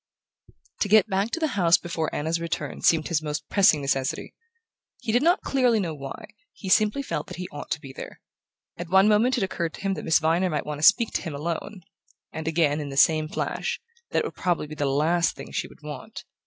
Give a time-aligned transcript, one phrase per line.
[0.79, 4.33] To get back to the house before Anna's return seemed his most pressing necessity.
[4.99, 8.19] He did not clearly know why: he simply felt that he ought to be there.
[8.77, 11.21] At one moment it occurred to him that Miss Viner might want to speak to
[11.21, 11.81] him alone
[12.31, 13.79] and again, in the same flash,
[14.09, 16.23] that it would probably be the last thing she would want...